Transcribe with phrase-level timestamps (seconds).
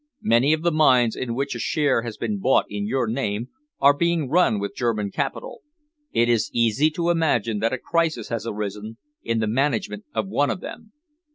[0.23, 3.95] "Many of the mines in which a share has been bought in your name are
[3.95, 5.61] being run with German capital.
[6.11, 10.49] It is easy to imagine that a crisis has arisen in the management of one
[10.49, 10.91] of them.